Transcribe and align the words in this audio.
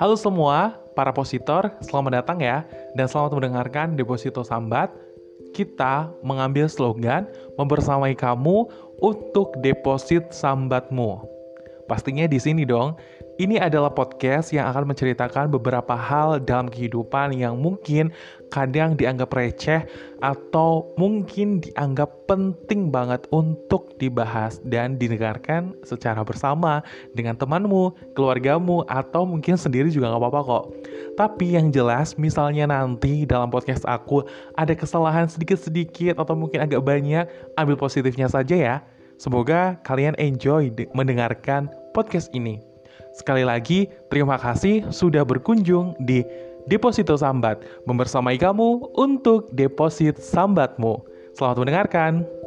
Halo 0.00 0.16
semua, 0.16 0.80
para 0.96 1.12
positor, 1.12 1.76
selamat 1.84 2.24
datang 2.24 2.40
ya, 2.40 2.64
dan 2.96 3.04
selamat 3.04 3.36
mendengarkan 3.36 4.00
Deposito 4.00 4.40
Sambat. 4.40 4.88
Kita 5.52 6.08
mengambil 6.24 6.72
slogan 6.72 7.28
membersamai 7.60 8.16
kamu 8.16 8.64
untuk 9.04 9.52
deposit 9.60 10.32
sambatmu. 10.32 11.20
Pastinya 11.84 12.24
di 12.24 12.40
sini 12.40 12.64
dong, 12.64 12.96
ini 13.40 13.56
adalah 13.56 13.88
podcast 13.88 14.52
yang 14.52 14.68
akan 14.68 14.92
menceritakan 14.92 15.48
beberapa 15.48 15.96
hal 15.96 16.44
dalam 16.44 16.68
kehidupan 16.68 17.32
yang 17.32 17.56
mungkin 17.56 18.12
kadang 18.52 19.00
dianggap 19.00 19.32
receh 19.32 19.88
atau 20.20 20.92
mungkin 21.00 21.64
dianggap 21.64 22.28
penting 22.28 22.92
banget 22.92 23.24
untuk 23.32 23.96
dibahas 23.96 24.60
dan 24.68 25.00
didengarkan 25.00 25.72
secara 25.88 26.20
bersama 26.20 26.84
dengan 27.16 27.32
temanmu, 27.32 27.96
keluargamu, 28.12 28.84
atau 28.92 29.24
mungkin 29.24 29.56
sendiri 29.56 29.88
juga 29.88 30.12
nggak 30.12 30.20
apa-apa 30.20 30.40
kok. 30.44 30.64
Tapi 31.16 31.56
yang 31.56 31.72
jelas, 31.72 32.20
misalnya 32.20 32.68
nanti 32.68 33.24
dalam 33.24 33.48
podcast 33.48 33.88
aku 33.88 34.20
ada 34.60 34.76
kesalahan 34.76 35.24
sedikit-sedikit 35.32 36.20
atau 36.20 36.36
mungkin 36.36 36.60
agak 36.60 36.84
banyak, 36.84 37.24
ambil 37.56 37.80
positifnya 37.80 38.28
saja 38.28 38.52
ya. 38.52 38.76
Semoga 39.16 39.80
kalian 39.84 40.12
enjoy 40.20 40.68
mendengarkan 40.92 41.72
podcast 41.96 42.28
ini. 42.36 42.69
Sekali 43.12 43.44
lagi, 43.44 43.88
terima 44.08 44.40
kasih 44.40 44.88
sudah 44.88 45.22
berkunjung 45.26 45.96
di 46.00 46.24
Deposito 46.68 47.16
Sambat, 47.16 47.64
membersamai 47.88 48.36
kamu 48.36 48.94
untuk 48.94 49.48
deposit 49.56 50.20
sambatmu. 50.20 51.00
Selamat 51.34 51.56
mendengarkan. 51.56 52.39